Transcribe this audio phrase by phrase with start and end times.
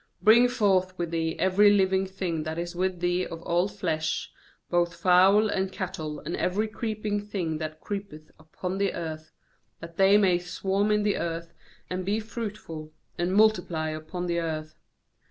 [0.25, 4.31] 17Bring forth with thee every living thing that is with thee of all flesh,
[4.67, 9.31] both fowl, and cattle, and every creeping thing that creep eth upon the earth;
[9.79, 11.53] that they may swarm in the earth,
[11.87, 14.73] and be fruitful, and multiply upon the earth.'